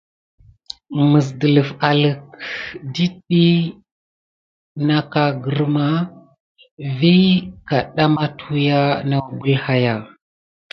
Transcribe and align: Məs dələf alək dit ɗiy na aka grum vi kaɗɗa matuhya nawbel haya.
Məs 1.09 1.27
dələf 1.39 1.69
alək 1.89 2.21
dit 2.97 3.13
ɗiy 3.29 3.53
na 4.85 4.95
aka 5.01 5.23
grum 5.43 5.75
vi 6.97 7.15
kaɗɗa 7.67 8.03
matuhya 8.15 8.79
nawbel 9.09 9.57
haya. 9.65 9.95